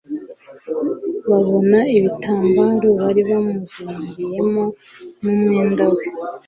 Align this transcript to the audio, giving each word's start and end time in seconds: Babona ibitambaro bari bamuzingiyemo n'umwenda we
Babona 1.29 1.79
ibitambaro 1.97 2.89
bari 3.01 3.21
bamuzingiyemo 3.29 4.63
n'umwenda 5.23 5.83
we 5.93 6.03